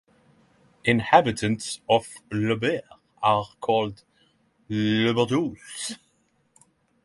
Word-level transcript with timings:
Inhabitants 0.83 1.79
of 1.87 2.07
Laubert 2.31 2.81
are 3.21 3.45
called 3.61 4.03
"Laubertois". 4.67 5.99